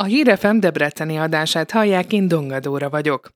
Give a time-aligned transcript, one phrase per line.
[0.00, 3.28] A Hírefem Debreceni adását hallják, én Dongadóra vagyok.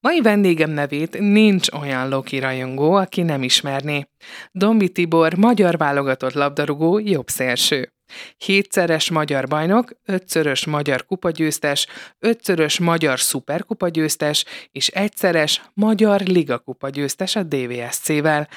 [0.00, 4.06] Mai vendégem nevét nincs olyan Loki rajongó, aki nem ismerné.
[4.52, 7.92] Dombi Tibor, magyar válogatott labdarúgó, jobb szélső.
[8.36, 11.86] Hétszeres magyar bajnok, ötszörös magyar kupagyőztes,
[12.18, 18.48] ötszörös magyar szuperkupagyőztes és egyszeres magyar ligakupagyőztes a DVSC-vel.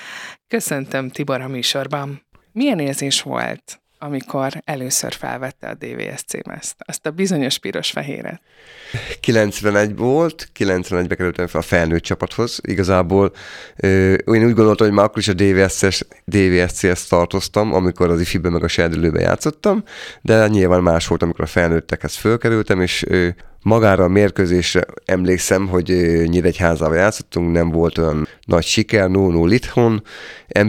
[0.48, 2.26] Köszöntöm Tibor a műsorban.
[2.52, 8.42] Milyen érzés volt amikor először felvette a DVSC ezt, azt a bizonyos piros-fehéret?
[9.20, 12.60] 91 volt, 91-be kerültem fel a felnőtt csapathoz.
[12.62, 13.32] Igazából
[13.76, 18.50] ö, én úgy gondoltam, hogy már akkor is a DVSC-es, DVSC-hez tartoztam, amikor az ifibe
[18.50, 19.84] meg a serdülőbe játszottam,
[20.22, 23.28] de nyilván más volt, amikor a felnőttekhez fölkerültem, és ö,
[23.64, 25.88] Magára a mérkőzésre emlékszem, hogy
[26.26, 30.04] Nyíregyházával játszottunk, nem volt olyan nagy siker, 0-0 itthon,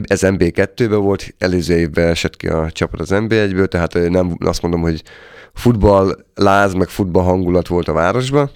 [0.03, 4.81] ez MB2-ben volt, előző évben esett ki a csapat az MB1-ből, tehát nem azt mondom,
[4.81, 5.03] hogy
[5.55, 8.51] futball láz, meg futball hangulat volt a városban,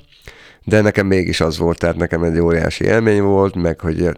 [0.69, 4.13] de nekem mégis az volt, tehát nekem egy óriási élmény volt, meg hogy eh,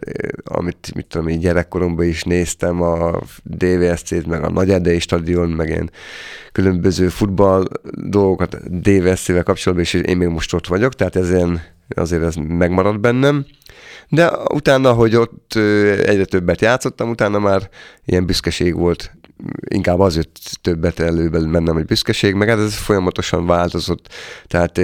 [0.45, 5.91] amit mit tudom, így gyerekkoromban is néztem a DVSC-t, meg a Nagyerdei stadion, meg ilyen
[6.53, 12.35] különböző futball dolgokat DVSC-vel kapcsolatban, és én még most ott vagyok, tehát ezen azért ez
[12.35, 13.47] megmaradt bennem.
[14.09, 17.69] De utána, hogy ott eh, egyre többet játszottam, utána már
[18.05, 19.13] ilyen büszkeség volt
[19.69, 24.13] inkább az jött többet előbb mennem, hogy büszkeség, meg hát ez folyamatosan változott,
[24.47, 24.79] tehát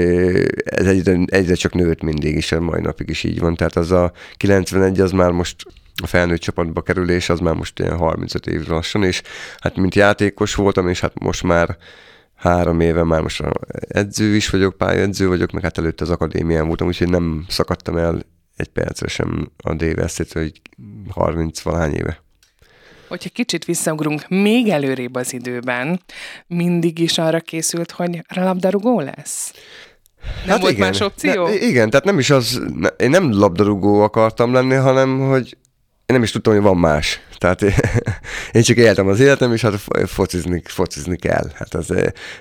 [0.64, 3.92] ez egyre, egyre csak nőtt mindig is, a mai napig is így van, tehát az
[3.92, 5.64] a 91 az már most
[6.02, 9.22] a felnőtt csapatba kerülés, az már most ilyen 35 év lassan, és
[9.58, 11.76] hát mint játékos voltam, és hát most már
[12.34, 13.42] három éve már most
[13.88, 18.22] edző is vagyok, pályaedző vagyok, meg hát előtte az akadémián voltam, úgyhogy nem szakadtam el
[18.56, 20.60] egy percre sem a DVS-t, hogy
[21.08, 22.24] 30 valahány éve.
[23.08, 26.00] Hogyha kicsit visszaugrunk még előrébb az időben,
[26.46, 29.52] mindig is arra készült, hogy labdarúgó lesz?
[30.40, 30.86] Nem hát volt igen.
[30.86, 31.46] más opció?
[31.46, 35.56] Ne, igen, tehát nem is az, ne, én nem labdarúgó akartam lenni, hanem hogy
[36.06, 37.20] én nem is tudtam, hogy van más.
[37.38, 37.62] Tehát
[38.52, 41.50] én csak éltem az életem, és hát focizni, focizni kell.
[41.54, 41.94] Hát az,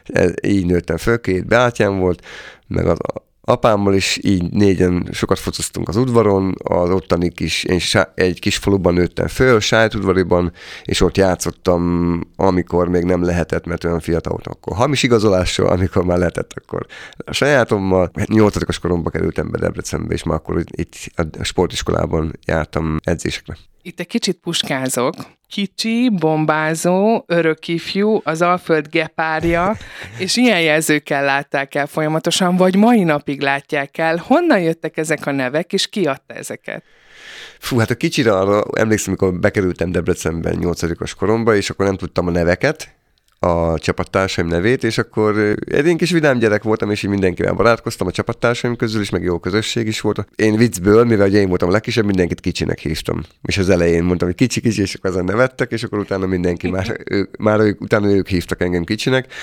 [0.05, 2.25] ez, így nőttem föl, két beátyám volt,
[2.67, 2.97] meg az,
[3.45, 7.79] apámmal is így négyen sokat fociztunk az udvaron, az ottani kis, én
[8.16, 9.59] egy kis faluban nőttem föl,
[9.95, 10.51] udvariban,
[10.83, 16.05] és ott játszottam, amikor még nem lehetett, mert olyan fiatal voltam, akkor hamis igazolással, amikor
[16.05, 16.85] már lehetett, akkor
[17.17, 18.11] a sajátommal.
[18.25, 20.95] Nyolcadikos koromban kerültem be Debrecenbe, és már akkor itt
[21.39, 23.57] a sportiskolában jártam edzésekre.
[23.85, 25.16] Itt egy kicsit puskázok.
[25.47, 29.78] Kicsi, bombázó, örök ifjú, az Alföld gepárja,
[30.18, 34.18] és ilyen jelzőkkel látták el folyamatosan, vagy mai napig látják el.
[34.18, 36.84] Honnan jöttek ezek a nevek, és ki adta ezeket?
[37.59, 42.28] Fú, hát a kicsire arra emlékszem, amikor bekerültem Debrecenben 8 koromba, és akkor nem tudtam
[42.28, 42.94] a neveket,
[43.40, 48.07] a csapattársaim nevét, és akkor egy én kis vidám gyerek voltam, és így mindenkivel barátkoztam
[48.07, 50.28] a csapattársaim közül is, meg jó közösség is volt.
[50.35, 53.22] Én viccből, mivel én voltam a legkisebb, mindenkit kicsinek hívtam.
[53.41, 56.69] És az elején mondtam, hogy kicsi, kicsi, és akkor azon nevettek, és akkor utána mindenki
[56.69, 59.34] már, ők, már ők, utána ők hívtak engem kicsinek.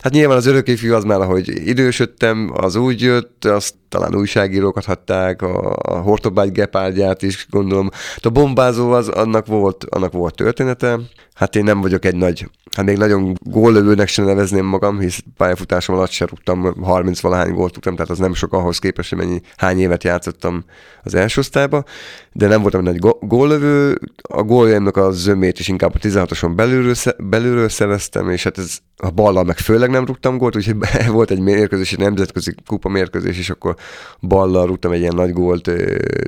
[0.00, 5.42] Hát nyilván az örökkéfű az már, ahogy idősödtem, az úgy jött, azt talán újságírókat hatták,
[5.42, 7.90] a, a Hortobágy gepárdját is gondolom.
[8.20, 10.98] A bombázó az, annak volt, annak volt története.
[11.40, 15.96] Hát én nem vagyok egy nagy, hát még nagyon góllövőnek sem nevezném magam, hisz pályafutásom
[15.96, 19.40] alatt se rúgtam, 30 valahány gólt rúgtam, tehát az nem sok ahhoz képest, hogy mennyi,
[19.56, 20.64] hány évet játszottam
[21.02, 21.84] az első osztályba,
[22.32, 26.94] de nem voltam egy nagy góllövő, a góljaimnak a zömét is inkább a 16-oson belülről,
[27.18, 30.76] belülről szereztem, és hát ez a ballal meg főleg nem rúgtam gólt, úgyhogy
[31.08, 33.76] volt egy mérkőzés, egy nemzetközi kupa mérkőzés, és akkor
[34.20, 35.70] ballal rúgtam egy ilyen nagy gólt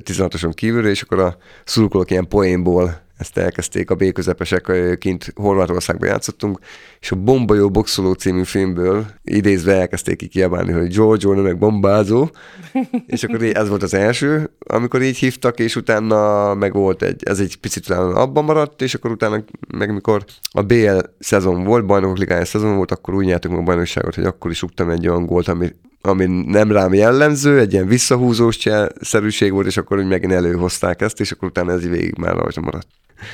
[0.05, 6.09] 16-oson kívülre, és akkor a szurkolók ilyen poénból ezt elkezdték a B közepesek, kint Horvátországban
[6.09, 6.59] játszottunk,
[7.01, 12.29] és a Bomba jó boxoló című filmből idézve elkezdték ki kiabálni, hogy Giorgio, meg bombázó,
[13.07, 17.41] és akkor ez volt az első, amikor így hívtak, és utána meg volt egy, ez
[17.41, 19.45] egy picit utána abban maradt, és akkor utána
[19.75, 24.15] meg mikor a BL szezon volt, bajnokok ligája szezon volt, akkor úgy nyertünk a bajnokságot,
[24.15, 25.69] hogy akkor is rúgtam egy olyan gólt, ami
[26.03, 28.59] ami nem rám jellemző, egy ilyen visszahúzós
[29.01, 32.61] szerűség volt, és akkor úgy megint előhozták ezt, és akkor utána ez végig már rajta
[32.61, 32.87] maradt.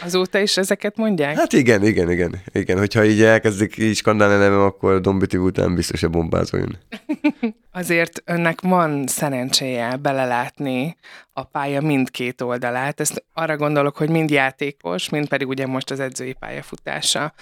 [0.04, 1.36] Azóta is ezeket mondják?
[1.36, 2.42] Hát igen, igen, igen.
[2.52, 2.78] igen.
[2.78, 6.78] Hogyha így elkezdik így skandálni nevem, akkor Dombiti után biztos a bombázó jön.
[7.78, 10.96] Azért önnek van szerencséje belelátni
[11.32, 13.00] a pálya mindkét oldalát.
[13.00, 17.32] Ezt arra gondolok, hogy mind játékos, mind pedig ugye most az edzői pályafutása.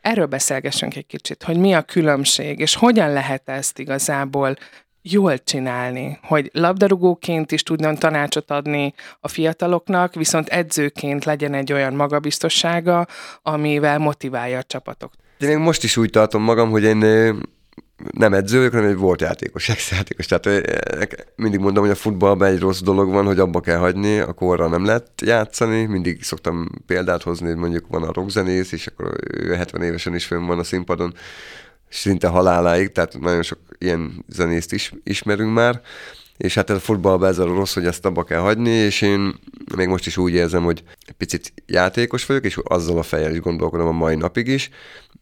[0.00, 4.56] Erről beszélgessünk egy kicsit, hogy mi a különbség, és hogyan lehet ezt igazából
[5.02, 11.94] jól csinálni, hogy labdarúgóként is tudjon tanácsot adni a fiataloknak, viszont edzőként legyen egy olyan
[11.94, 13.06] magabiztossága,
[13.42, 15.12] amivel motiválja a csapatok.
[15.38, 17.04] Még most is úgy tartom magam, hogy én
[18.10, 20.26] nem edző vagyok, hanem egy volt játékos, ex-játékos.
[20.26, 20.46] Tehát
[21.36, 24.68] mindig mondom, hogy a futballban egy rossz dolog van, hogy abba kell hagyni, a korra
[24.68, 25.84] nem lehet játszani.
[25.84, 30.24] Mindig szoktam példát hozni, hogy mondjuk van a rockzenész, és akkor ő 70 évesen is
[30.24, 31.14] fönn van a színpadon,
[31.88, 35.80] szinte haláláig, tehát nagyon sok ilyen zenészt is ismerünk már,
[36.36, 39.34] és hát ez a futballban ez a rossz, hogy ezt abba kell hagyni, és én
[39.76, 40.82] még most is úgy érzem, hogy
[41.16, 44.70] picit játékos vagyok, és azzal a fejjel is gondolkodom a mai napig is.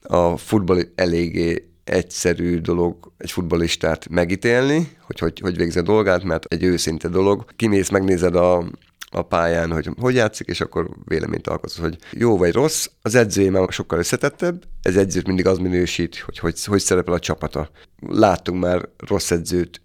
[0.02, 6.44] A futball eléggé egyszerű dolog egy futbolistát megítélni, hogy, hogy hogy végzi a dolgát, mert
[6.44, 7.44] egy őszinte dolog.
[7.56, 8.64] Kimész, megnézed a,
[9.10, 12.86] a pályán, hogy hogy játszik, és akkor véleményt alkotsz, hogy jó vagy rossz.
[13.02, 17.18] Az edzője már sokkal összetettebb, ez edzőt mindig az minősít, hogy hogy, hogy szerepel a
[17.18, 17.70] csapata.
[18.08, 19.82] Láttunk már rossz edzőt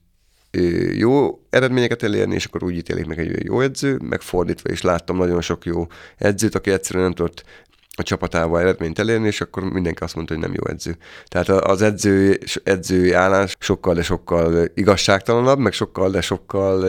[0.91, 5.41] jó eredményeket elérni, és akkor úgy ítélik meg egy jó edző, megfordítva is láttam nagyon
[5.41, 5.87] sok jó
[6.17, 7.43] edzőt, aki egyszerűen nem tudott
[7.99, 10.97] a csapatával eredményt elérni, és akkor mindenki azt mondta, hogy nem jó edző.
[11.27, 16.85] Tehát az edző, edzői állás sokkal, de sokkal igazságtalanabb, meg sokkal, de sokkal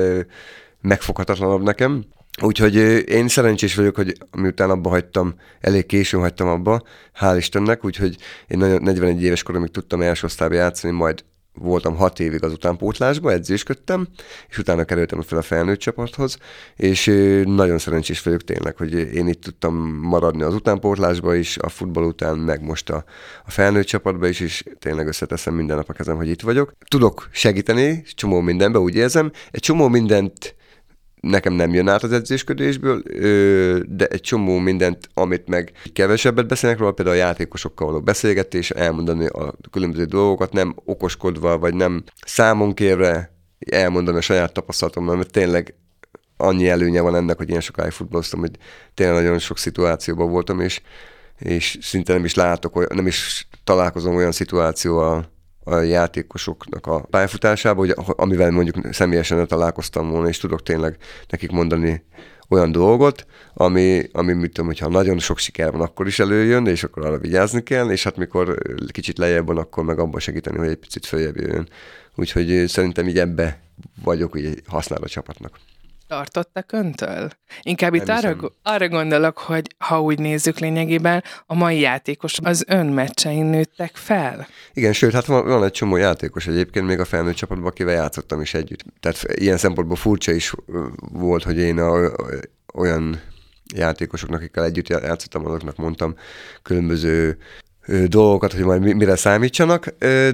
[0.81, 2.05] megfoghatatlanabb nekem.
[2.43, 2.75] Úgyhogy
[3.09, 6.83] én szerencsés vagyok, hogy miután abba hagytam, elég későn hagytam abba,
[7.21, 8.17] hál' Istennek, úgyhogy
[8.47, 11.25] én 41 éves koromig tudtam első osztályba játszani, majd
[11.55, 14.09] voltam hat évig az utánpótlásba, edzésködtem,
[14.49, 16.39] és utána kerültem fel a felnőtt csapathoz,
[16.77, 17.05] és
[17.45, 22.39] nagyon szerencsés vagyok tényleg, hogy én itt tudtam maradni az utánpótlásba is, a futball után,
[22.39, 23.05] meg most a,
[23.45, 26.73] a felnőtt csapatba is, és tényleg összeteszem minden nap a kezem, hogy itt vagyok.
[26.89, 29.33] Tudok segíteni, csomó mindenbe, úgy érzem.
[29.51, 30.55] Egy csomó mindent
[31.21, 33.03] nekem nem jön át az edzésködésből,
[33.89, 39.27] de egy csomó mindent, amit meg kevesebbet beszélnek róla, például a játékosokkal való beszélgetés, elmondani
[39.27, 45.75] a különböző dolgokat, nem okoskodva, vagy nem számon kérve elmondani a saját tapasztalatommal, mert tényleg
[46.37, 48.57] annyi előnye van ennek, hogy ilyen sokáig futballoztam, hogy
[48.95, 50.81] tényleg nagyon sok szituációban voltam, és,
[51.39, 55.31] és szinte nem is látok, nem is találkozom olyan szituációval,
[55.71, 60.97] a játékosoknak a pályafutásában, hogy amivel mondjuk személyesen találkoztam volna, és tudok tényleg
[61.29, 62.05] nekik mondani
[62.49, 66.85] olyan dolgot, ami, ami mit tudom, hogyha nagyon sok siker van, akkor is előjön, és
[66.85, 68.59] akkor arra vigyázni kell, és hát mikor
[68.93, 71.69] kicsit lejjebb van, akkor meg abban segíteni, hogy egy picit följebb jöjjön.
[72.15, 73.61] Úgyhogy szerintem így ebbe
[74.05, 75.59] vagyok, hogy használ a csapatnak
[76.11, 77.31] tartottak öntől?
[77.63, 82.87] Inkább itt arra, arra gondolok, hogy ha úgy nézzük lényegében, a mai játékos az ön
[82.87, 84.49] meccsein nőttek fel.
[84.73, 88.41] Igen, sőt, hát van, van egy csomó játékos egyébként, még a felnőtt csapatban, akivel játszottam
[88.41, 88.85] is együtt.
[89.01, 90.55] Tehát ilyen szempontból furcsa is
[91.13, 92.13] volt, hogy én a, a,
[92.75, 93.21] olyan
[93.75, 96.15] játékosoknak, akikkel együtt játszottam, azoknak mondtam
[96.63, 97.39] különböző
[98.07, 99.87] dolgokat, hogy majd mire számítsanak,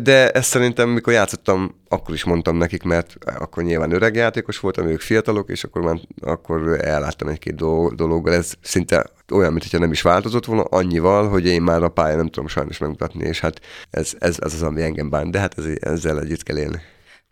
[0.03, 4.87] de ezt szerintem, mikor játszottam, akkor is mondtam nekik, mert akkor nyilván öreg játékos voltam,
[4.87, 7.55] ők fiatalok, és akkor már akkor elláttam egy-két
[7.95, 8.35] dologgal.
[8.35, 12.29] Ez szinte olyan, mintha nem is változott volna, annyival, hogy én már a pályán nem
[12.29, 13.61] tudom sajnos megmutatni, és hát
[13.91, 16.81] ez, ez, ez az, ami engem bán, de hát ez, ezzel együtt kell élni.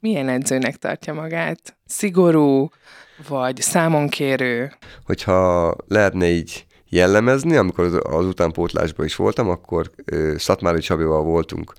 [0.01, 1.77] Milyen edzőnek tartja magát?
[1.87, 2.69] Szigorú,
[3.29, 4.73] vagy számonkérő?
[5.05, 9.91] Hogyha lehetne így jellemezni, amikor az, az utánpótlásban is voltam, akkor
[10.37, 11.73] Szatmári Csabival voltunk.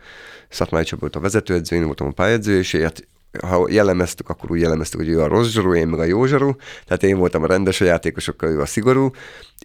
[0.50, 3.08] Szatmári Csabi volt a vezetőedző, én voltam a pályedző, és hát
[3.42, 6.56] ha jellemeztük, akkor úgy jellemeztük, hogy ő a rossz zsarú, én meg a jó zsarú,
[6.86, 9.10] tehát én voltam a rendes a játékosokkal, ő a szigorú.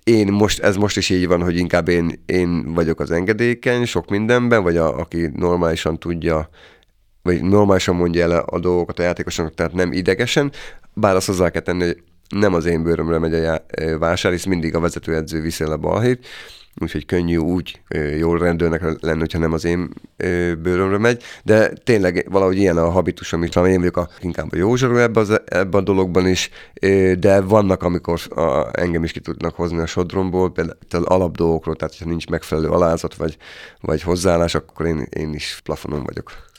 [0.04, 4.10] Én most, ez most is így van, hogy inkább én, én vagyok az engedékeny sok
[4.10, 6.48] mindenben, vagy a, aki normálisan tudja,
[7.22, 10.52] vagy normálisan mondja el a dolgokat a játékosoknak, tehát nem idegesen,
[10.94, 13.62] bár azt hozzá kell tenni, hogy nem az én bőrömre megy a
[13.98, 16.26] vásár, hisz mindig a vezetőedző viszi a balhét,
[16.80, 17.80] úgyhogy könnyű úgy
[18.18, 19.90] jól rendőrnek lenni, hogyha nem az én
[20.62, 24.76] bőrömre megy, de tényleg valahogy ilyen a habitusom is, én vagyok a, inkább a jó
[24.76, 26.50] zsarú ebbe, az, a dologban is,
[27.18, 32.08] de vannak, amikor a, engem is ki tudnak hozni a sodromból, például alapdolgokról, tehát ha
[32.08, 33.36] nincs megfelelő alázat vagy,
[33.80, 36.49] vagy hozzáállás, akkor én, én is plafonon vagyok.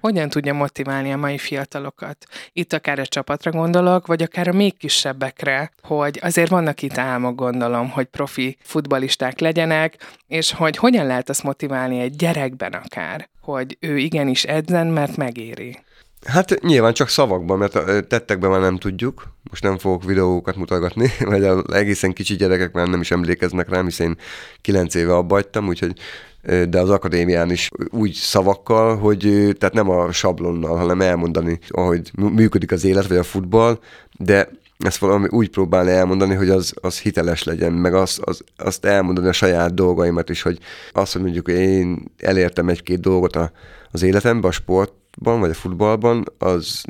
[0.00, 2.26] Hogyan tudja motiválni a mai fiatalokat?
[2.52, 7.34] Itt akár a csapatra gondolok, vagy akár a még kisebbekre, hogy azért vannak itt álmok,
[7.34, 13.76] gondolom, hogy profi futbalisták legyenek, és hogy hogyan lehet azt motiválni egy gyerekben akár, hogy
[13.80, 15.78] ő igenis edzen, mert megéri.
[16.26, 17.72] Hát nyilván csak szavakban, mert
[18.08, 19.32] tettekben már nem tudjuk.
[19.50, 23.84] Most nem fogok videókat mutatni, vagy az egészen kicsi gyerekek már nem is emlékeznek rám,
[23.84, 24.16] hiszen én
[24.60, 25.92] kilenc éve abba hagytam, úgyhogy
[26.42, 29.20] de az akadémián is úgy szavakkal, hogy
[29.58, 33.78] tehát nem a sablonnal, hanem elmondani, ahogy működik az élet, vagy a futball,
[34.18, 34.48] de
[34.78, 39.28] ezt valami úgy próbálni elmondani, hogy az, az hiteles legyen, meg azt, az, azt elmondani
[39.28, 40.58] a saját dolgaimat is, hogy
[40.92, 43.52] azt, hogy mondjuk én elértem egy-két dolgot a,
[43.90, 44.52] az életemben, a
[45.10, 46.84] sportban, vagy a futballban, az,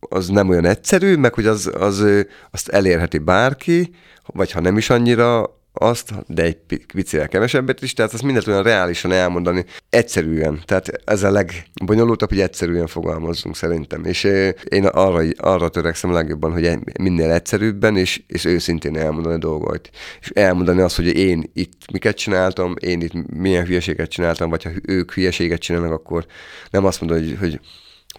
[0.00, 2.04] az nem olyan egyszerű, meg hogy az, az,
[2.50, 3.94] azt elérheti bárki,
[4.26, 6.56] vagy ha nem is annyira, azt, de egy
[6.94, 10.60] picivel kevesebbet is, tehát azt mindent olyan reálisan elmondani, egyszerűen.
[10.64, 14.04] Tehát ez a legbonyolultabb, hogy egyszerűen fogalmazzunk szerintem.
[14.04, 14.24] És
[14.68, 19.90] én arra, arra törekszem legjobban, hogy minél egyszerűbben és, és őszintén elmondani dolgokat.
[20.20, 24.70] És elmondani azt, hogy én itt miket csináltam, én itt milyen hülyeséget csináltam, vagy ha
[24.86, 26.26] ők hülyeséget csinálnak, akkor
[26.70, 27.60] nem azt mondom, hogy, hogy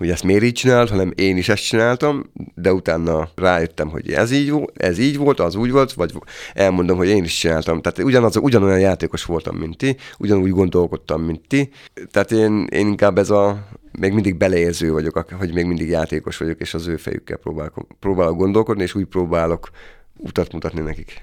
[0.04, 4.32] hogy ezt miért így csinált, hanem én is ezt csináltam, de utána rájöttem, hogy ez
[4.32, 6.14] így, ez így volt, az úgy volt, vagy
[6.54, 7.82] elmondom, hogy én is csináltam.
[7.82, 11.70] Tehát ugyanaz, ugyanolyan játékos voltam, mint ti, ugyanúgy gondolkodtam, mint ti.
[12.12, 13.68] Tehát én, én inkább ez a,
[14.00, 18.38] még mindig beleérző vagyok, hogy még mindig játékos vagyok, és az ő fejükkel próbálok, próbálok
[18.38, 19.70] gondolkodni, és úgy próbálok
[20.18, 21.22] utat mutatni nekik.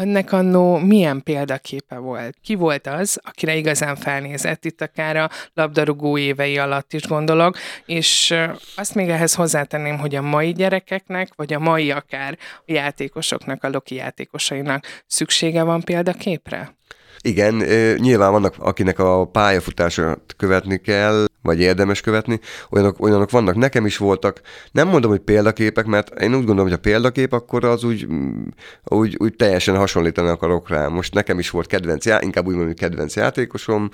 [0.00, 2.36] Önnek annó milyen példaképe volt?
[2.42, 8.34] Ki volt az, akire igazán felnézett itt akár a labdarúgó évei alatt is gondolok, és
[8.76, 13.68] azt még ehhez hozzátenném, hogy a mai gyerekeknek, vagy a mai akár a játékosoknak, a
[13.68, 16.74] Loki játékosainak szüksége van példaképre?
[17.22, 17.54] Igen,
[17.96, 22.40] nyilván vannak, akinek a pályafutását követni kell, vagy érdemes követni,
[22.70, 24.40] olyanok, olyanok vannak, nekem is voltak,
[24.72, 28.42] nem mondom, hogy példaképek, mert én úgy gondolom, hogy a példakép, akkor az úgy, mm,
[28.84, 30.86] úgy, úgy teljesen hasonlítani akarok rá.
[30.86, 33.90] Most nekem is volt kedvenc, inkább úgy mondom, hogy kedvenc játékosom,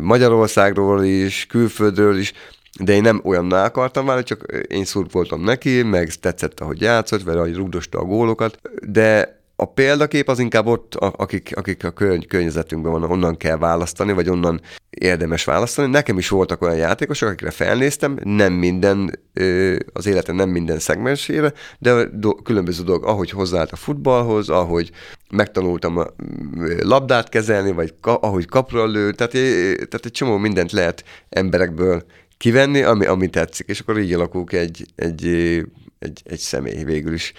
[0.00, 2.32] Magyarországról is, külföldről is,
[2.80, 7.36] de én nem olyanná akartam válni, csak én szurkoltam neki, meg tetszett, ahogy játszott, vagy
[7.36, 12.92] ahogy rúgdosta a gólokat, de a példakép az inkább ott, akik, akik a körny- környezetünkben
[12.92, 14.60] vannak, onnan kell választani, vagy onnan
[14.90, 15.90] érdemes választani.
[15.90, 19.18] Nekem is voltak olyan játékosok, akikre felnéztem, nem minden,
[19.92, 24.90] az életen nem minden szegmensére, de do- különböző dolgok, ahogy hozzáállt a futballhoz, ahogy
[25.30, 26.06] megtanultam a
[26.82, 29.32] labdát kezelni, vagy ka- ahogy kapra lő, tehát,
[29.74, 32.04] tehát egy csomó mindent lehet emberekből
[32.36, 35.26] kivenni, ami, ami tetszik, és akkor így alakul egy, egy,
[35.98, 37.32] egy, egy személy végül is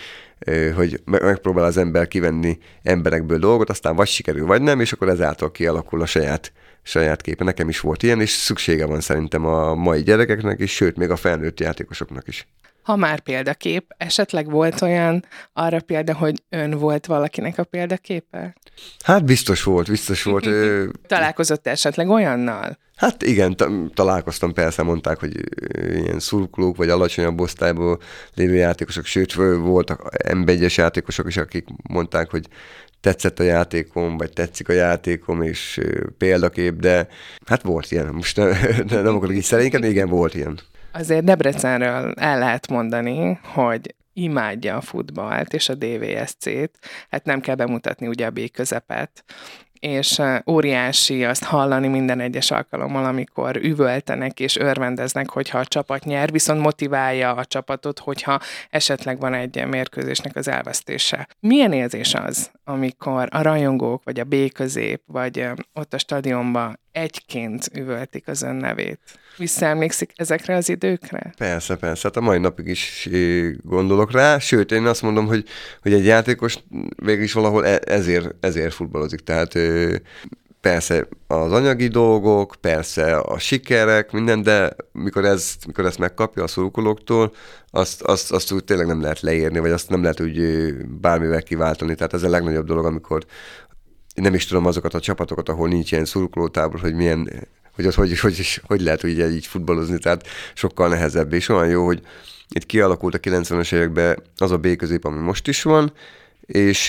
[0.75, 5.51] hogy megpróbál az ember kivenni emberekből dolgot, aztán vagy sikerül, vagy nem, és akkor ezáltal
[5.51, 7.43] kialakul a saját, saját képe.
[7.43, 11.15] Nekem is volt ilyen, és szüksége van szerintem a mai gyerekeknek is, sőt, még a
[11.15, 12.47] felnőtt játékosoknak is.
[12.87, 18.55] Ha már példakép, esetleg volt olyan arra példa, hogy ön volt valakinek a példaképe?
[19.03, 20.47] Hát biztos volt, biztos volt.
[21.07, 22.77] Találkozott esetleg olyannal?
[22.95, 23.55] Hát igen,
[23.93, 25.31] találkoztam, persze mondták, hogy
[25.79, 27.99] ilyen szurkolók vagy alacsonyabb osztályból
[28.33, 32.47] lévő játékosok, sőt, voltak emberes játékosok is, akik mondták, hogy
[33.01, 35.79] tetszett a játékom, vagy tetszik a játékom, és
[36.17, 37.07] példakép, de
[37.45, 38.07] hát volt ilyen.
[38.07, 38.53] Most nem,
[38.87, 40.59] nem akarok így szerénykedni, igen, volt ilyen.
[40.91, 46.71] Azért Debrecenről el lehet mondani, hogy imádja a futballt és a DVSC-t,
[47.09, 49.23] hát nem kell bemutatni ugye a B közepet,
[49.79, 56.31] és óriási azt hallani minden egyes alkalommal, amikor üvöltenek és örvendeznek, hogyha a csapat nyer,
[56.31, 58.39] viszont motiválja a csapatot, hogyha
[58.69, 61.27] esetleg van egy mérkőzésnek az elvesztése.
[61.39, 67.69] Milyen érzés az, amikor a rajongók, vagy a B közép, vagy ott a stadionban egyként
[67.75, 68.99] üvöltik az ön nevét?
[69.37, 71.33] Visszaemlékszik ezekre az időkre?
[71.37, 72.01] Persze, persze.
[72.07, 73.09] Hát a mai napig is
[73.63, 74.39] gondolok rá.
[74.39, 75.45] Sőt, én azt mondom, hogy,
[75.81, 76.57] hogy egy játékos
[76.95, 79.19] végül is valahol e- ezért, ezért futballozik.
[79.19, 79.53] Tehát
[80.67, 86.47] persze az anyagi dolgok, persze a sikerek, minden, de mikor, ez, mikor ezt megkapja a
[86.47, 87.33] szurkolóktól,
[87.69, 90.39] azt, azt, azt úgy tényleg nem lehet leírni, vagy azt nem lehet úgy
[91.01, 91.95] bármivel kiváltani.
[91.95, 93.25] Tehát ez a legnagyobb dolog, amikor
[94.15, 98.19] nem is tudom azokat a csapatokat, ahol nincs ilyen szurkolótábor, hogy milyen hogy ott hogy,
[98.19, 102.01] hogy, hogy lehet úgy így futballozni, tehát sokkal nehezebb, és olyan jó, hogy
[102.49, 105.91] itt kialakult a 90-es években az a B közép, ami most is van,
[106.47, 106.87] és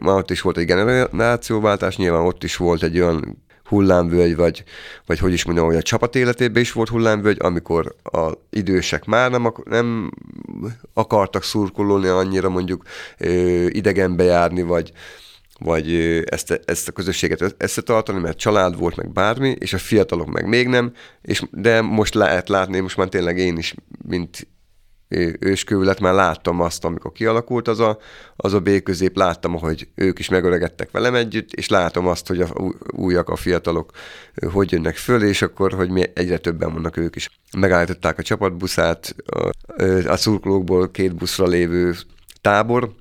[0.00, 4.64] már ott is volt egy generációváltás, nyilván ott is volt egy olyan hullámvölgy, vagy,
[5.06, 9.30] vagy hogy is mondjam, hogy a csapat életében is volt hullámvölgy, amikor a idősek már
[9.30, 10.10] nem, ak- nem
[10.92, 12.82] akartak szurkolni annyira mondjuk
[13.68, 14.92] idegenbe járni, vagy,
[15.58, 15.94] vagy
[16.24, 20.68] ezt, ezt a közösséget összetartani, mert család volt, meg bármi, és a fiatalok meg még
[20.68, 20.92] nem,
[21.22, 23.74] és, de most lehet látni, most már tényleg én is,
[24.08, 24.46] mint
[25.38, 27.98] őskövület már láttam azt, amikor kialakult az a,
[28.36, 32.40] az a B közép, láttam, hogy ők is megöregedtek velem együtt, és látom azt, hogy
[32.40, 32.48] a
[32.96, 33.92] újak, a fiatalok
[34.52, 37.30] hogy jönnek föl, és akkor, hogy mi egyre többen vannak ők is.
[37.58, 39.50] Megállították a csapatbuszát, a,
[40.06, 41.94] a szurkolókból két buszra lévő
[42.40, 42.94] tábor,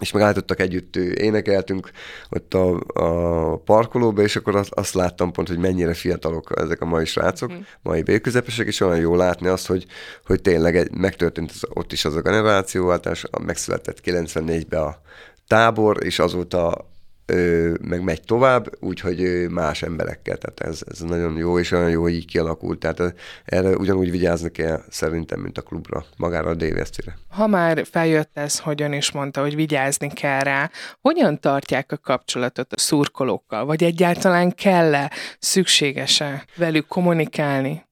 [0.00, 1.90] és megállítottak együtt, énekeltünk
[2.28, 6.84] ott a, a parkolóba, és akkor azt, azt láttam pont, hogy mennyire fiatalok ezek a
[6.84, 7.60] mai srácok, mm.
[7.82, 9.86] mai B-közepesek, és olyan jó látni azt, hogy,
[10.26, 14.96] hogy tényleg egy, megtörtént az, ott is az a generációváltás, megszületett 94-ben a
[15.46, 16.86] tábor, és azóta
[17.80, 20.36] meg megy tovább, úgyhogy más emberekkel.
[20.36, 22.78] Tehát ez, ez nagyon jó, és olyan jó, hogy így kialakult.
[22.78, 27.18] Tehát erre ugyanúgy vigyázni kell szerintem, mint a klubra, magára a DVSC-re.
[27.28, 30.70] Ha már feljött ez, hogy ön is mondta, hogy vigyázni kell rá,
[31.00, 33.64] hogyan tartják a kapcsolatot a szurkolókkal?
[33.64, 37.86] Vagy egyáltalán kell-e, szükséges-e velük kommunikálni?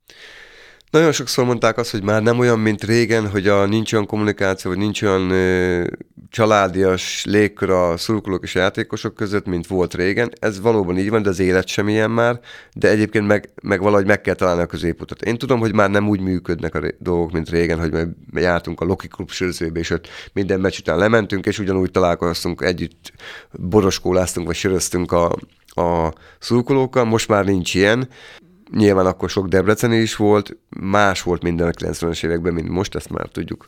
[0.96, 4.70] Nagyon sokszor mondták azt, hogy már nem olyan, mint régen, hogy a, nincs olyan kommunikáció,
[4.70, 5.84] vagy nincs olyan ö,
[6.30, 10.32] családias légkör a szurkolók és a játékosok között, mint volt régen.
[10.38, 12.40] Ez valóban így van, de az élet sem ilyen már,
[12.74, 15.22] de egyébként meg, meg valahogy meg kell találni a középutat.
[15.22, 18.84] Én tudom, hogy már nem úgy működnek a dolgok, mint régen, hogy mi jártunk a
[18.84, 23.12] Loki Klub sörözőbe, és ott minden meccs után lementünk, és ugyanúgy találkoztunk, együtt
[23.52, 25.36] boroskóláztunk, vagy söröztünk a,
[25.66, 28.08] a szurkolókkal, most már nincs ilyen.
[28.72, 33.10] Nyilván akkor sok Debreceni is volt, más volt minden a 90-es években, mint most, ezt
[33.10, 33.66] már tudjuk,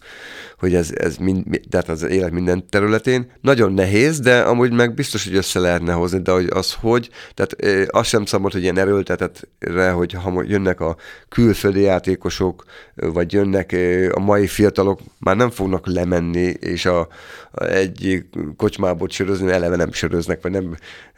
[0.59, 3.33] hogy ez, ez mind, tehát az élet minden területén.
[3.41, 7.57] Nagyon nehéz, de amúgy meg biztos, hogy össze lehetne hozni, de hogy az hogy, tehát
[7.91, 10.97] az sem szabad, hogy ilyen erőltetetre, hogy ha jönnek a
[11.29, 12.65] külföldi játékosok,
[12.95, 13.77] vagy jönnek
[14.13, 17.09] a mai fiatalok, már nem fognak lemenni, és a,
[17.51, 18.25] a egy
[18.57, 20.77] kocsmából sörözni, eleve nem söröznek, vagy nem,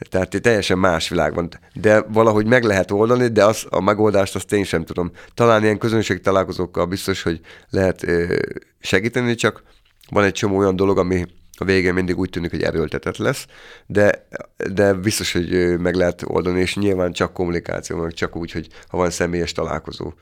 [0.09, 1.49] tehát teljesen más világ van.
[1.73, 5.11] De valahogy meg lehet oldani, de az, a megoldást azt én sem tudom.
[5.35, 8.07] Talán ilyen közönség találkozókkal biztos, hogy lehet
[8.81, 9.63] segíteni, csak
[10.11, 11.27] van egy csomó olyan dolog, ami
[11.61, 13.47] a végén mindig úgy tűnik, hogy erőltetett lesz,
[13.87, 14.29] de,
[14.73, 19.11] de biztos, hogy meg lehet oldani, és nyilván csak kommunikáció, csak úgy, hogy ha van
[19.11, 20.13] személyes találkozó.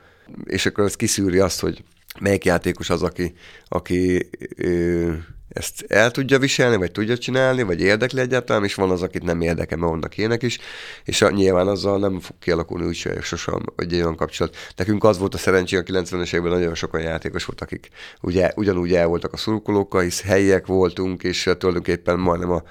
[0.44, 1.84] És akkor ez kiszűri azt, hogy
[2.20, 3.34] melyik játékos az, aki,
[3.68, 5.12] aki ö,
[5.48, 9.40] ezt el tudja viselni, vagy tudja csinálni, vagy érdekli egyáltalán, és van az, akit nem
[9.40, 10.58] érdekel, mert vannak ilyenek is,
[11.04, 14.56] és nyilván azzal nem fog kialakulni úgy sosem, egy olyan kapcsolat.
[14.76, 17.88] Nekünk az volt a szerencsé, a 90-es évben nagyon sokan játékos volt, akik
[18.20, 22.62] ugye, ugyanúgy el voltak a szurkolókkal, hisz helyiek voltunk, és tulajdonképpen majdnem a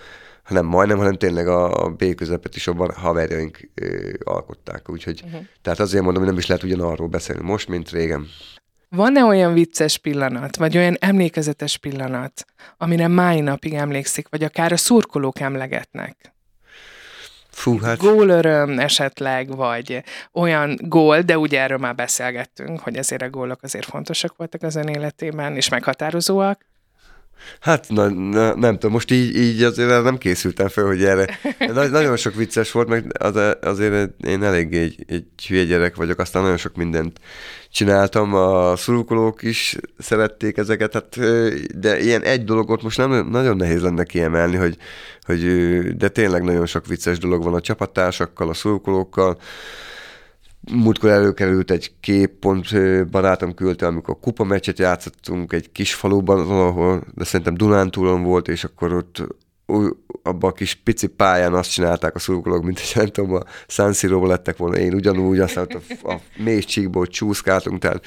[0.44, 4.90] hanem majdnem, hanem tényleg a, a B közepet is a haverjaink ö, alkották.
[4.90, 5.42] Úgyhogy, uh-huh.
[5.62, 8.28] tehát azért mondom, hogy nem is lehet ugyanarról beszélni most, mint régen.
[8.90, 12.46] Van-e olyan vicces pillanat, vagy olyan emlékezetes pillanat,
[12.78, 16.36] amire máj napig emlékszik, vagy akár a szurkolók emlegetnek?
[17.50, 17.98] Fú, hát...
[17.98, 23.86] Gólöröm esetleg, vagy olyan gól, de ugye erről már beszélgettünk, hogy ezért a gólok azért
[23.86, 26.66] fontosak voltak az ön életében, és meghatározóak.
[27.60, 31.40] Hát na, na, nem tudom, most így, így azért nem készültem fel, hogy erre.
[31.74, 36.20] Na, nagyon sok vicces volt, meg az, azért én eléggé egy, egy hülye gyerek vagyok,
[36.20, 37.20] aztán nagyon sok mindent
[37.72, 41.20] csináltam, a szurkolók is szerették ezeket, hát,
[41.80, 44.78] de ilyen egy dologot most nem nagyon nehéz lenne kiemelni, hogy,
[45.22, 45.42] hogy
[45.98, 49.38] de tényleg nagyon sok vicces dolog van a csapattársakkal, a szurkolókkal,
[50.72, 52.68] Múltkor előkerült egy kép, pont
[53.10, 58.64] barátom küldte, amikor kupa meccset játszottunk egy kis faluban, ahol, de szerintem Dunántúlon volt, és
[58.64, 59.24] akkor ott
[60.24, 63.94] abban a kis pici pályán azt csinálták a szurkolók, mint hogy nem tudom, a San
[63.94, 64.78] siro lettek volna.
[64.78, 65.68] Én ugyanúgy, aztán
[66.04, 68.06] a, a mély csíkból csúszkáltunk, tehát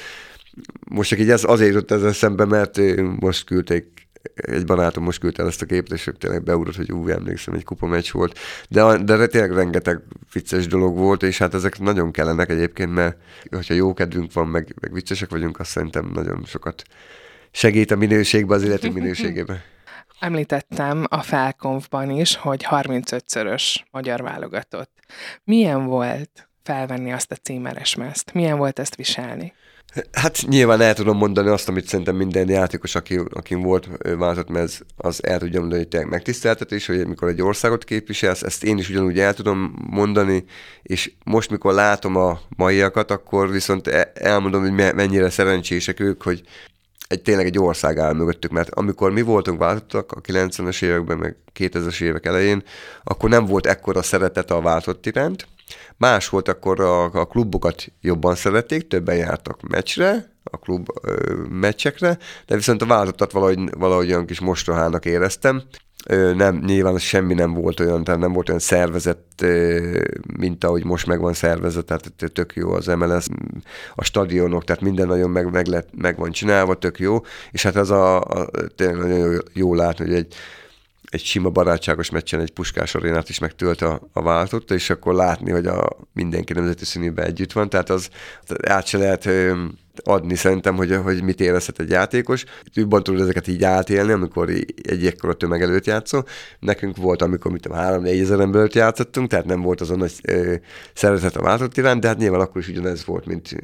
[0.89, 2.81] most csak így ez azért jutott ez eszembe, mert
[3.21, 4.00] most küldték
[4.35, 7.65] egy barátom most küldte el ezt a képet, és tényleg beugrott, hogy úgy emlékszem, egy
[7.65, 8.39] kupa meccs volt.
[8.69, 10.01] De, de tényleg rengeteg
[10.33, 13.17] vicces dolog volt, és hát ezek nagyon kellenek egyébként, mert
[13.51, 16.83] hogyha jó kedvünk van, meg, meg viccesek vagyunk, azt szerintem nagyon sokat
[17.51, 19.63] segít a minőségbe, az életünk minőségében.
[20.21, 24.93] Említettem a Felkonfban is, hogy 35-szörös magyar válogatott.
[25.45, 28.33] Milyen volt felvenni azt a címeres mezt?
[28.33, 29.53] Milyen volt ezt viselni?
[30.13, 34.85] Hát nyilván el tudom mondani azt, amit szerintem minden játékos, aki, akin volt váltott, mert
[34.97, 38.89] az el tudja mondani, hogy tényleg megtiszteltetés, hogy mikor egy országot képviselsz, ezt én is
[38.89, 40.45] ugyanúgy el tudom mondani,
[40.83, 46.43] és most, mikor látom a maiakat, akkor viszont e, elmondom, hogy mennyire szerencsések ők, hogy
[47.09, 51.37] egy, tényleg egy ország áll mögöttük, mert amikor mi voltunk váltottak a 90-es években, meg
[51.59, 52.63] 2000-es évek elején,
[53.05, 55.47] akkor nem volt ekkora szeretet a váltott iránt,
[55.97, 62.19] Más volt akkor a, a klubokat jobban szerették, többen jártak meccsre, a klub ö, meccsekre,
[62.47, 65.63] de viszont a váltottat valahogy, valahogy olyan kis mostohának éreztem.
[66.07, 69.99] Ö, nem, nyilván semmi nem volt olyan, tehát nem volt olyan szervezet, ö,
[70.39, 73.27] mint ahogy most meg van szervezet, tehát tök jó az MLS,
[73.95, 77.77] a stadionok, tehát minden nagyon meg, meg, lett, meg van csinálva, tök jó, és hát
[77.77, 80.35] az a, a tényleg nagyon jó, jó látni, hogy egy
[81.11, 85.51] egy sima barátságos meccsen egy puskás arénát is megtölt a, a váltott, és akkor látni,
[85.51, 88.09] hogy a mindenki nemzeti színűben együtt van, tehát az
[88.63, 89.29] át se lehet
[90.05, 92.45] adni szerintem, hogy, hogy mit érezhet egy játékos.
[92.73, 94.51] Jobban tudod ezeket így átélni, amikor
[94.83, 96.25] egy ekkora tömeg előtt játszol.
[96.59, 100.55] Nekünk volt, amikor mit 3-4 ezer embert játszottunk, tehát nem volt azon nagy ö,
[100.95, 103.57] szeretet a váltott iránt, de hát nyilván akkor is ugyanez volt, mint,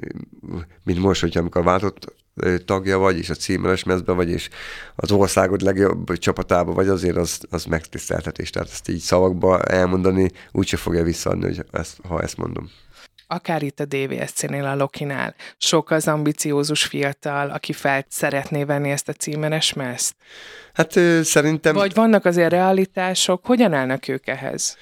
[0.85, 2.15] mint most, hogy amikor váltott
[2.64, 4.49] tagja vagy, és a címeres mezbe vagy, és
[4.94, 8.51] az országod legjobb csapatába vagy, azért az, az megtiszteltetés.
[8.51, 12.70] Tehát ezt így szavakba elmondani úgyse fogja visszaadni, hogy ezt, ha ezt mondom
[13.27, 19.09] akár itt a DVSC-nél, a Lokinál, sok az ambiciózus fiatal, aki fel szeretné venni ezt
[19.09, 20.14] a címeres mezt?
[20.72, 21.75] Hát szerintem...
[21.75, 24.77] Vagy vannak azért realitások, hogyan állnak ők ehhez?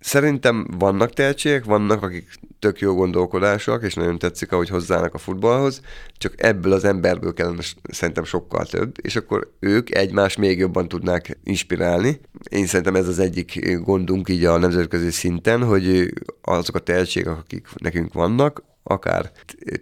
[0.00, 5.80] Szerintem vannak tehetségek, vannak, akik tök jó gondolkodások, és nagyon tetszik, ahogy hozzának a futballhoz,
[6.16, 11.38] csak ebből az emberből kellene szerintem sokkal több, és akkor ők egymás még jobban tudnák
[11.44, 12.20] inspirálni.
[12.50, 17.66] Én szerintem ez az egyik gondunk így a nemzetközi szinten, hogy azok a tehetségek, akik
[17.76, 19.30] nekünk vannak, akár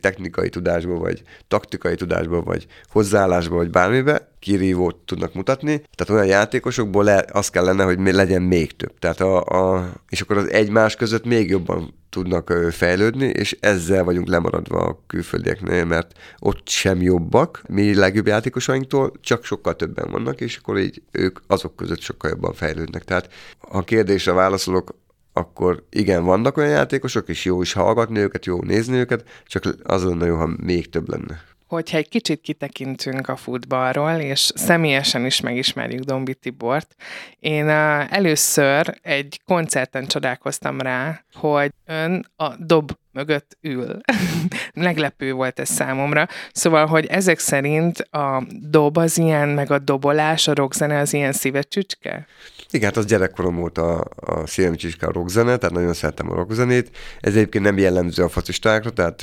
[0.00, 5.82] technikai tudásból, vagy taktikai tudásból, vagy hozzáállásból, vagy bármibe kirívót tudnak mutatni.
[5.94, 8.98] Tehát olyan játékosokból le, az kellene, hogy legyen még több.
[8.98, 14.28] Tehát a, a, és akkor az egymás között még jobban tudnak fejlődni, és ezzel vagyunk
[14.28, 20.56] lemaradva a külföldieknél, mert ott sem jobbak, mi legjobb játékosainktól, csak sokkal többen vannak, és
[20.56, 23.04] akkor így ők azok között sokkal jobban fejlődnek.
[23.04, 24.94] Tehát ha kérdésre válaszolok,
[25.36, 30.04] akkor igen, vannak olyan játékosok, és jó is hallgatni őket, jó nézni őket, csak az
[30.04, 31.40] lenne jó, ha még több lenne.
[31.66, 36.94] Hogyha egy kicsit kitekintünk a futballról, és személyesen is megismerjük Dombi Tibort,
[37.40, 44.00] én először egy koncerten csodálkoztam rá, hogy ön a dob mögött ül.
[44.74, 46.28] Meglepő volt ez számomra.
[46.52, 51.32] Szóval, hogy ezek szerint a dob az ilyen, meg a dobolás, a rockzene az ilyen
[51.32, 52.26] szívecsücske?
[52.70, 56.96] Igen, hát az gyerekkorom óta a szívem a rockzene, tehát nagyon szeretem a rockzenét.
[57.20, 59.22] Ez egyébként nem jellemző a focistákra, tehát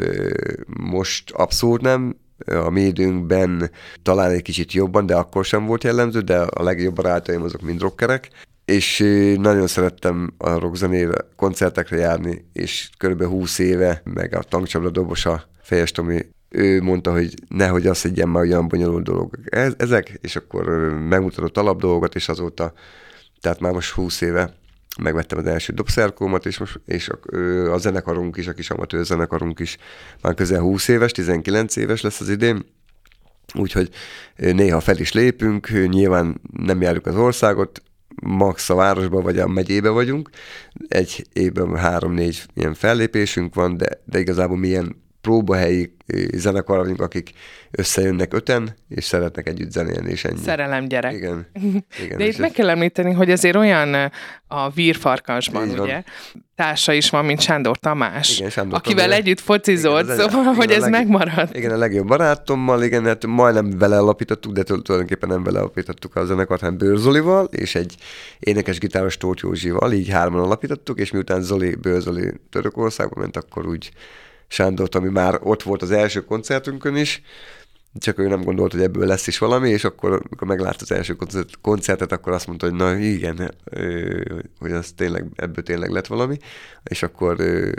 [0.67, 3.71] most abszolút nem, a mi időnkben
[4.03, 7.81] talán egy kicsit jobban, de akkor sem volt jellemző, de a legjobb barátaim azok mind
[7.81, 8.29] rockerek,
[8.65, 8.97] és
[9.37, 15.91] nagyon szerettem a rockzenére, koncertekre járni, és körülbelül 20 éve, meg a tankcsapda dobosa Fejes
[15.91, 19.39] Tomi, ő mondta, hogy nehogy azt higgyen már olyan bonyolult dolog
[19.77, 20.67] ezek, és akkor
[21.09, 22.73] megmutatott alapdolgokat, és azóta
[23.41, 24.53] tehát már most 20 éve
[25.01, 27.37] megvettem az első dobszerkómat, és, most, és a,
[27.71, 29.77] a zenekarunk is, a kis amatőr zenekarunk is
[30.21, 32.65] már közel 20 éves, 19 éves lesz az idén,
[33.53, 33.89] úgyhogy
[34.35, 37.81] néha fel is lépünk, nyilván nem járjuk az országot,
[38.21, 40.29] max a városba vagy a megyébe vagyunk,
[40.87, 45.95] egy évben három-négy ilyen fellépésünk van, de, de igazából milyen próbahelyi
[46.33, 47.31] zenekar vagyunk, akik
[47.71, 50.37] összejönnek öten, és szeretnek együtt zenélni, és ennyi.
[50.37, 51.13] Szerelem gyerek.
[51.13, 51.47] Igen.
[52.03, 54.11] Igen De itt meg kell említeni, hogy azért olyan
[54.47, 56.03] a vírfarkasban, ugye,
[56.55, 59.19] társa is van, mint Sándor Tamás, igen, Sándor akivel Tamás.
[59.19, 61.49] együtt focizott, igen, szóval, igen, hogy ez legjobb, megmarad.
[61.53, 66.25] Igen, a legjobb barátommal, igen, hát majdnem vele alapítottuk, de tulajdonképpen nem vele alapítottuk a
[66.25, 67.95] zenekart, hanem Bőrzolival, és egy
[68.39, 73.91] énekes gitáros Tóth Józsival, így hárman alapítottuk, és miután Zoli, Bőrzoli Törökországba ment, akkor úgy
[74.53, 77.21] Sándort, ami már ott volt az első koncertünkön is,
[77.93, 81.17] csak ő nem gondolt, hogy ebből lesz is valami, és akkor, amikor meglátta az első
[81.61, 83.55] koncertet, akkor azt mondta, hogy na igen,
[84.59, 86.37] hogy az tényleg, ebből tényleg lett valami,
[86.83, 87.35] és akkor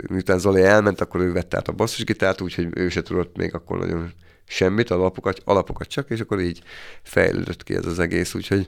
[0.09, 3.77] miután Zoli elment, akkor ő vette át a basszusgitárt, úgyhogy ő se tudott még akkor
[3.77, 4.13] nagyon
[4.45, 6.61] semmit, alapokat, alapokat csak, és akkor így
[7.03, 8.67] fejlődött ki ez az egész, úgyhogy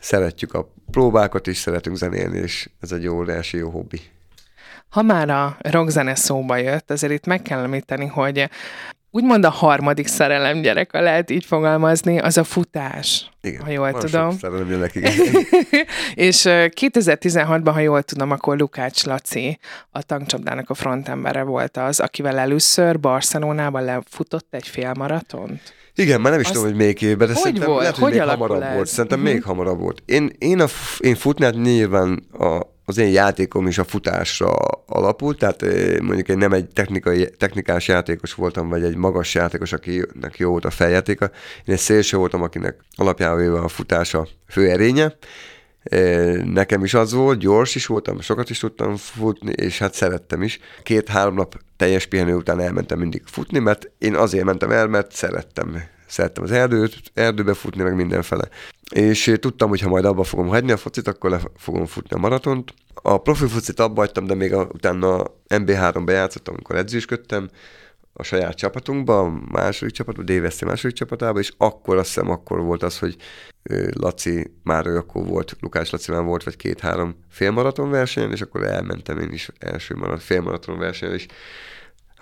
[0.00, 4.00] szeretjük a próbákat is, szeretünk zenélni, és ez egy óriási jó hobbi.
[4.90, 8.48] Ha már a rockzene szóba jött, azért itt meg kell említeni, hogy
[9.10, 13.30] úgymond a harmadik szerelem gyerek, lehet így fogalmazni, az a futás.
[13.40, 14.38] Igen, ha jól tudom.
[14.38, 15.12] Szerelem gyerek, igen.
[16.28, 19.58] és 2016-ban, ha jól tudom, akkor Lukács Laci,
[19.90, 25.76] a tankcsapdának a frontembere volt az, akivel először Barcelonában lefutott egy félmaratont.
[25.94, 27.80] Igen, már nem is Azt tudom, hogy melyik évben, de hogy szerintem volt?
[27.80, 28.74] lehet, hogy, hogy még hamarabb ez?
[28.74, 28.86] volt.
[28.86, 29.34] Szerintem uh-huh.
[29.34, 30.02] még hamarabb volt.
[30.06, 30.66] Én, én, a,
[30.98, 34.50] én futnát nyilván a, az én játékom is a futásra
[34.86, 35.62] alapult, tehát
[36.00, 40.64] mondjuk én nem egy technikai, technikás játékos voltam, vagy egy magas játékos, akinek jó volt
[40.64, 41.30] a feljátéka.
[41.64, 45.16] Én egy szélső voltam, akinek alapjában a futása fő erénye.
[46.44, 50.58] Nekem is az volt, gyors is voltam, sokat is tudtam futni, és hát szerettem is.
[50.82, 55.82] Két-három nap teljes pihenő után elmentem mindig futni, mert én azért mentem el, mert szerettem
[56.08, 58.48] szerettem az erdőt, erdőbe futni, meg mindenfele.
[58.94, 62.18] És tudtam, hogy ha majd abba fogom hagyni a focit, akkor le fogom futni a
[62.18, 62.74] maratont.
[62.94, 67.48] A profi focit abba hagytam, de még a, utána MB3-ba játszottam, amikor edzősködtem,
[68.20, 72.82] a saját csapatunkba, a második csapatba, Déveszti második csapatába, és akkor azt hiszem, akkor volt
[72.82, 73.16] az, hogy
[73.92, 78.64] Laci, már ő akkor volt, Lukács Laci már volt, vagy két-három félmaraton versenyen, és akkor
[78.64, 81.26] elmentem én is első marat, félmaraton versenyen, és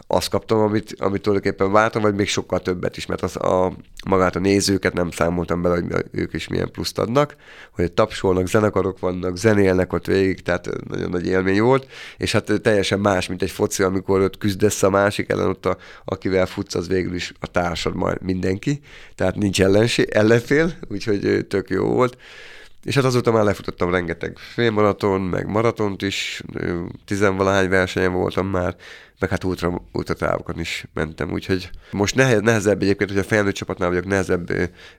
[0.06, 3.72] azt kaptam, amit, amit tulajdonképpen vártam, vagy még sokkal többet is, mert az a,
[4.06, 7.36] magát a nézőket nem számoltam bele, hogy ők is milyen pluszt adnak,
[7.72, 13.00] hogy tapsolnak, zenekarok vannak, zenélnek ott végig, tehát nagyon nagy élmény volt, és hát teljesen
[13.00, 16.88] más, mint egy foci, amikor ott küzdesz a másik ellen, ott a, akivel futsz, az
[16.88, 18.80] végül is a társad majd mindenki,
[19.14, 22.16] tehát nincs ellenség, ellenfél, úgyhogy tök jó volt.
[22.86, 26.42] És hát azóta már lefutottam rengeteg félmaraton, meg maratont is,
[27.04, 28.76] tizenvalahány versenyen voltam már,
[29.18, 33.54] meg hát ultra, ultra távokat is mentem, úgyhogy most nehez, nehezebb egyébként, hogy a felnőtt
[33.54, 34.52] csapatnál vagyok, nehezebb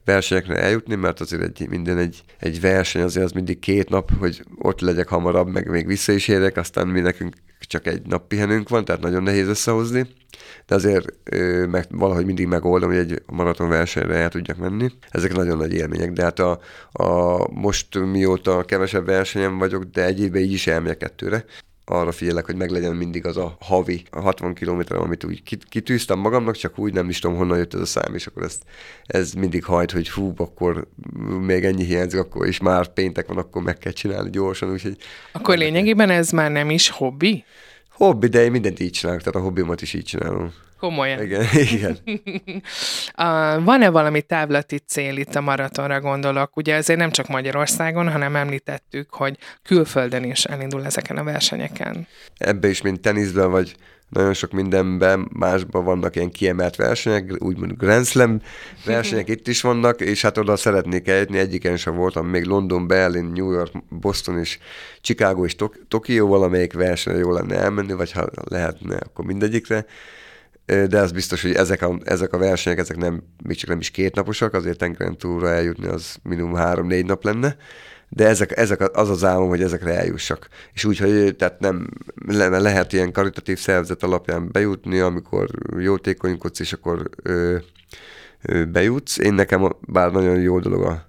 [0.05, 4.43] versenyekre eljutni, mert azért egy, minden egy, egy verseny azért az mindig két nap, hogy
[4.57, 7.35] ott legyek hamarabb, meg még vissza is érek, aztán mi nekünk
[7.67, 10.07] csak egy nap pihenünk van, tehát nagyon nehéz összehozni,
[10.65, 11.07] de azért
[11.69, 14.91] meg, valahogy mindig megoldom, hogy egy maraton versenyre el tudjak menni.
[15.09, 16.59] Ezek nagyon nagy élmények, de hát a,
[16.91, 21.45] a most mióta kevesebb versenyem vagyok, de egy évben így is elmegyek kettőre,
[21.89, 26.55] arra figyelek, hogy meglegyen mindig az a havi, a 60 km, amit úgy kitűztem magamnak,
[26.55, 28.63] csak úgy nem is tudom, honnan jött ez a szám, és akkor ezt,
[29.05, 30.87] ez mindig hajt, hogy hú, akkor
[31.41, 34.97] még ennyi hiányzik, akkor is már péntek van, akkor meg kell csinálni gyorsan, úgyhogy...
[35.31, 37.43] Akkor lényegében ez már nem is hobbi?
[37.89, 40.53] Hobbi, de én mindent így csinálok, tehát a hobbimat is így csinálom.
[40.79, 41.21] Komolyan.
[41.21, 41.97] Igen, igen.
[43.65, 46.57] van-e valami távlati cél itt a maratonra gondolok?
[46.57, 52.07] Ugye azért nem csak Magyarországon, hanem említettük, hogy külföldön is elindul ezeken a versenyeken.
[52.37, 53.75] Ebbe is, mint teniszben, vagy
[54.09, 58.41] nagyon sok mindenben, másban vannak ilyen kiemelt versenyek, úgymond Grand Slam
[58.85, 63.25] versenyek itt is vannak, és hát oda szeretnék eljutni, egyiken sem voltam, még London, Berlin,
[63.25, 64.59] New York, Boston és
[65.01, 69.85] Chicago és Tok- Tokió valamelyik versenyre jó lenne elmenni, vagy ha lehetne, akkor mindegyikre
[70.67, 73.91] de az biztos, hogy ezek a, ezek a versenyek, ezek nem, még csak nem is
[73.91, 77.55] kétnaposak, azért tengeren túlra eljutni az minimum három-négy nap lenne,
[78.09, 80.47] de ezek, ezek az az álmom, hogy ezekre eljussak.
[80.73, 81.89] És úgy, hogy tehát nem
[82.25, 87.57] le, lehet ilyen karitatív szervezet alapján bejutni, amikor jótékonykodsz, és akkor ö,
[88.41, 89.17] ö, bejutsz.
[89.17, 91.05] Én nekem bár nagyon jó dolog a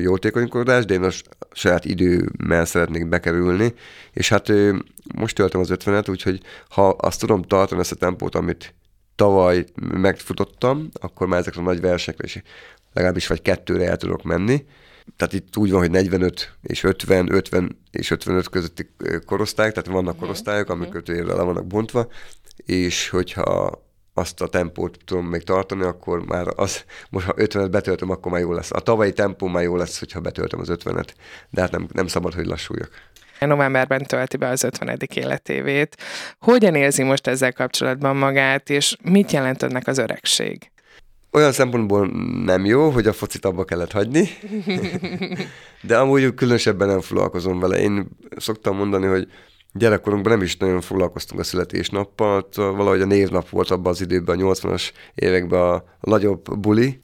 [0.00, 1.10] jótékonykodás, de én a
[1.52, 3.74] saját időmmel szeretnék bekerülni,
[4.12, 4.52] és hát
[5.14, 8.74] most töltöm az 50-et, úgyhogy ha azt tudom tartani, ezt a tempót, amit
[9.16, 12.42] tavaly megfutottam, akkor már ezekre a nagy versenyekre is
[12.92, 14.64] legalábbis vagy kettőre el tudok menni.
[15.16, 18.90] Tehát itt úgy van, hogy 45 és 50, 50 és 55 közötti
[19.26, 21.12] korosztályok, tehát vannak korosztályok, amik mhm.
[21.12, 22.08] évre le vannak bontva,
[22.56, 23.83] és hogyha
[24.14, 28.40] azt a tempót tudom még tartani, akkor már az, most ha 50-et betöltöm, akkor már
[28.40, 28.72] jó lesz.
[28.72, 31.08] A tavalyi tempó már jó lesz, hogyha betöltöm az 50-et,
[31.50, 32.90] de hát nem, nem szabad, hogy lassuljak.
[33.40, 34.98] Novemberben tölti be az 50.
[35.14, 35.96] életévét.
[36.38, 40.70] Hogyan érzi most ezzel kapcsolatban magát, és mit jelent önnek az öregség?
[41.30, 42.06] Olyan szempontból
[42.44, 44.28] nem jó, hogy a focit abba kellett hagyni,
[45.88, 47.80] de amúgy különösebben nem foglalkozom vele.
[47.80, 49.28] Én szoktam mondani, hogy
[49.76, 54.52] gyerekkorunkban nem is nagyon foglalkoztunk a születésnappal, valahogy a névnap volt abban az időben, a
[54.52, 57.00] 80-as években a, a nagyobb buli.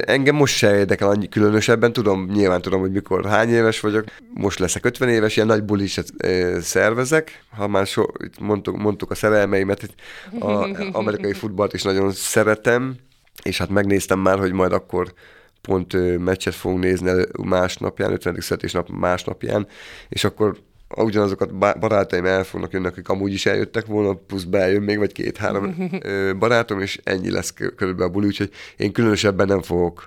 [0.00, 4.58] Engem most se érdekel annyi különösebben, tudom, nyilván tudom, hogy mikor hány éves vagyok, most
[4.58, 8.04] leszek 50 éves, ilyen nagy buli is e, szervezek, ha már so,
[8.40, 9.94] mondtuk, mondtuk a szerelmeimet,
[10.38, 12.96] az amerikai futballt is nagyon szeretem,
[13.42, 15.12] és hát megnéztem már, hogy majd akkor
[15.60, 17.10] pont meccset fogunk nézni
[17.42, 18.40] másnapján, 50.
[18.40, 19.66] születésnap másnapján,
[20.08, 20.56] és akkor
[20.88, 25.90] ugyanazokat barátaim el fognak jönni, akik amúgy is eljöttek volna, plusz bejön még, vagy két-három
[26.38, 30.06] barátom, és ennyi lesz körülbelül a buli, úgyhogy én különösebben nem fogok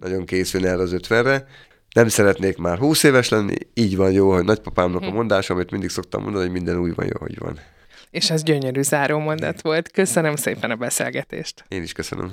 [0.00, 1.46] nagyon készülni erre az ötvenre.
[1.94, 5.14] Nem szeretnék már húsz éves lenni, így van jó, hogy nagypapámnak a mhm.
[5.14, 7.58] mondás, amit mindig szoktam mondani, hogy minden úgy van jó, hogy van.
[8.10, 9.90] És ez gyönyörű záró mondat volt.
[9.90, 11.64] Köszönöm szépen a beszélgetést.
[11.68, 12.32] Én is köszönöm.